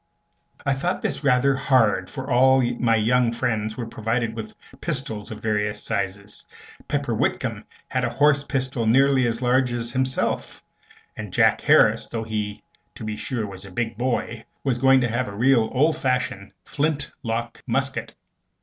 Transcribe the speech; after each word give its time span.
I 0.65 0.73
thought 0.73 1.03
this 1.03 1.23
rather 1.23 1.53
hard, 1.55 2.09
for 2.09 2.27
all 2.27 2.63
my 2.79 2.95
young 2.95 3.31
friends 3.31 3.77
were 3.77 3.85
provided 3.85 4.35
with 4.35 4.55
pistols 4.81 5.29
of 5.29 5.43
various 5.43 5.83
sizes. 5.83 6.47
Pepper 6.87 7.13
Whitcomb 7.13 7.65
had 7.87 8.03
a 8.03 8.09
horse 8.09 8.43
pistol 8.43 8.87
nearly 8.87 9.27
as 9.27 9.43
large 9.43 9.71
as 9.71 9.91
himself, 9.91 10.63
and 11.15 11.31
Jack 11.31 11.61
Harris, 11.61 12.07
though 12.07 12.23
he, 12.23 12.63
to 12.95 13.03
be 13.03 13.15
sure, 13.15 13.45
was 13.45 13.63
a 13.63 13.69
big 13.69 13.95
boy, 13.95 14.43
was 14.63 14.79
going 14.79 15.01
to 15.01 15.07
have 15.07 15.27
a 15.27 15.35
real 15.37 15.69
oldfashioned 15.69 16.51
flintlock 16.65 17.61
musket. 17.67 18.15